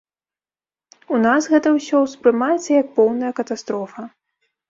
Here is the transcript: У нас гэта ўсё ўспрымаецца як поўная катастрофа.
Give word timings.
У 1.17 1.19
нас 1.25 1.49
гэта 1.55 1.73
ўсё 1.75 2.01
ўспрымаецца 2.05 2.69
як 2.81 2.87
поўная 2.97 3.31
катастрофа. 3.41 4.01